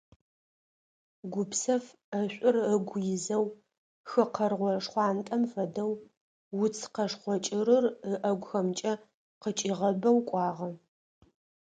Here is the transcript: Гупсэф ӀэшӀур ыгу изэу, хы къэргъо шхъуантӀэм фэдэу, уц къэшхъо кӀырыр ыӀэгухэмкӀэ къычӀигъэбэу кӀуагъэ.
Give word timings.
Гупсэф 1.33 1.85
ӀэшӀур 2.09 2.55
ыгу 2.73 2.97
изэу, 3.13 3.45
хы 4.09 4.23
къэргъо 4.35 4.71
шхъуантӀэм 4.83 5.43
фэдэу, 5.51 5.93
уц 6.63 6.77
къэшхъо 6.93 7.35
кӀырыр 7.45 7.85
ыӀэгухэмкӀэ 8.11 8.93
къычӀигъэбэу 9.41 10.17
кӀуагъэ. 10.27 10.69